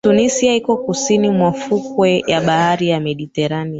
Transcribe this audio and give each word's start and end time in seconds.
Tunisia 0.05 0.55
iko 0.55 0.77
kusini 0.77 1.29
mwa 1.29 1.51
fukwe 1.53 2.23
ya 2.27 2.41
bahari 2.41 2.89
ya 2.89 2.99
mediterania 2.99 3.69